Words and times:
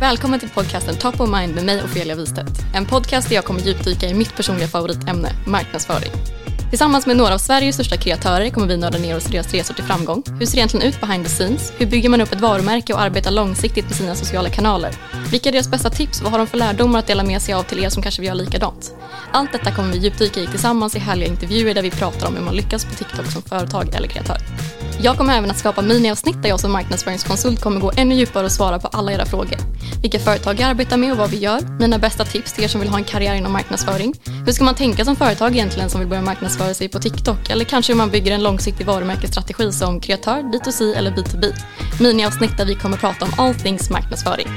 Välkommen 0.00 0.40
till 0.40 0.48
podcasten 0.48 0.96
Top 0.96 1.20
of 1.20 1.30
Mind 1.30 1.54
med 1.54 1.64
mig 1.64 1.82
Ofelia 1.84 2.14
Wistedt. 2.14 2.60
En 2.74 2.86
podcast 2.86 3.28
där 3.28 3.34
jag 3.34 3.44
kommer 3.44 3.60
djupdyka 3.60 4.06
i 4.06 4.14
mitt 4.14 4.36
personliga 4.36 4.68
favoritämne, 4.68 5.32
marknadsföring. 5.46 6.35
Tillsammans 6.70 7.06
med 7.06 7.16
några 7.16 7.34
av 7.34 7.38
Sveriges 7.38 7.74
största 7.74 7.96
kreatörer 7.96 8.50
kommer 8.50 8.66
vi 8.66 8.76
nörda 8.76 8.98
ner 8.98 9.16
oss 9.16 9.26
i 9.26 9.32
deras 9.32 9.54
resor 9.54 9.74
till 9.74 9.84
framgång. 9.84 10.22
Hur 10.38 10.46
ser 10.46 10.52
det 10.52 10.58
egentligen 10.58 10.86
ut 10.86 11.00
behind 11.00 11.24
the 11.24 11.30
scenes? 11.30 11.72
Hur 11.78 11.86
bygger 11.86 12.08
man 12.08 12.20
upp 12.20 12.32
ett 12.32 12.40
varumärke 12.40 12.94
och 12.94 13.00
arbetar 13.00 13.30
långsiktigt 13.30 13.84
med 13.84 13.94
sina 13.94 14.14
sociala 14.14 14.48
kanaler? 14.48 14.90
Vilka 15.30 15.48
är 15.48 15.52
deras 15.52 15.70
bästa 15.70 15.90
tips? 15.90 16.22
Vad 16.22 16.32
har 16.32 16.38
de 16.38 16.46
för 16.46 16.58
lärdomar 16.58 16.98
att 16.98 17.06
dela 17.06 17.22
med 17.22 17.42
sig 17.42 17.54
av 17.54 17.62
till 17.62 17.84
er 17.84 17.88
som 17.88 18.02
kanske 18.02 18.22
vill 18.22 18.26
göra 18.26 18.34
likadant? 18.34 18.94
Allt 19.32 19.52
detta 19.52 19.72
kommer 19.72 19.92
vi 19.92 19.98
djupdyka 19.98 20.40
i 20.40 20.46
tillsammans 20.46 20.96
i 20.96 20.98
härliga 20.98 21.28
intervjuer 21.28 21.74
där 21.74 21.82
vi 21.82 21.90
pratar 21.90 22.26
om 22.26 22.36
hur 22.36 22.42
man 22.42 22.54
lyckas 22.54 22.84
på 22.84 22.94
TikTok 22.94 23.26
som 23.26 23.42
företag 23.42 23.94
eller 23.94 24.08
kreatör. 24.08 24.38
Jag 25.00 25.16
kommer 25.16 25.38
även 25.38 25.50
att 25.50 25.58
skapa 25.58 25.82
miniavsnitt 25.82 26.42
där 26.42 26.48
jag 26.48 26.60
som 26.60 26.72
marknadsföringskonsult 26.72 27.60
kommer 27.60 27.80
gå 27.80 27.92
ännu 27.96 28.14
djupare 28.14 28.44
och 28.44 28.52
svara 28.52 28.78
på 28.78 28.88
alla 28.88 29.12
era 29.12 29.26
frågor. 29.26 29.58
Vilka 30.02 30.18
företag 30.18 30.60
jag 30.60 30.70
arbetar 30.70 30.96
med 30.96 31.12
och 31.12 31.18
vad 31.18 31.30
vi 31.30 31.36
gör, 31.36 31.78
mina 31.80 31.98
bästa 31.98 32.24
tips 32.24 32.52
till 32.52 32.64
er 32.64 32.68
som 32.68 32.80
vill 32.80 32.90
ha 32.90 32.98
en 32.98 33.04
karriär 33.04 33.34
inom 33.34 33.52
marknadsföring. 33.52 34.14
Hur 34.46 34.52
ska 34.52 34.64
man 34.64 34.74
tänka 34.74 35.04
som 35.04 35.16
företag 35.16 35.52
egentligen 35.52 35.90
som 35.90 36.00
vill 36.00 36.08
börja 36.08 36.22
marknadsföra 36.56 36.74
sig 36.74 36.88
på 36.88 36.98
TikTok? 36.98 37.50
Eller 37.50 37.64
kanske 37.64 37.92
hur 37.92 37.98
man 37.98 38.10
bygger 38.10 38.32
en 38.32 38.42
långsiktig 38.42 38.86
varumärkesstrategi 38.86 39.72
som 39.72 40.00
kreatör, 40.00 40.42
B2C 40.42 40.94
eller 40.94 41.10
B2B. 41.10 41.52
Miniavsnitt 42.00 42.56
där 42.56 42.66
vi 42.66 42.74
kommer 42.74 42.96
prata 42.96 43.24
om 43.24 43.30
all 43.38 43.54
things 43.54 43.90
marknadsföring. 43.90 44.48